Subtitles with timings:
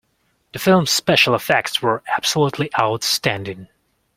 [0.53, 3.67] The film's special effects were absolutely outstanding.